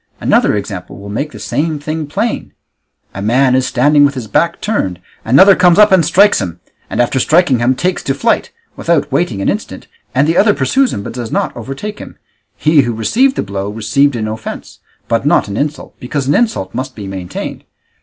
[0.19, 2.53] Another example will make the same thing plain:
[3.13, 6.99] a man is standing with his back turned, another comes up and strikes him, and
[6.99, 9.85] after striking him takes to flight, without waiting an instant,
[10.15, 12.17] and the other pursues him but does not overtake him;
[12.55, 16.73] he who received the blow received an offence, but not an insult, because an insult
[16.73, 17.63] must be maintained.